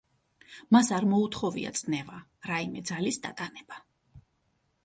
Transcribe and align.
მას 0.75 0.89
არ 0.99 1.05
მოუთხოვია 1.11 1.73
წნევა, 1.81 2.17
რაიმე 2.53 2.83
ძალის 2.93 3.23
დატანება. 3.27 3.81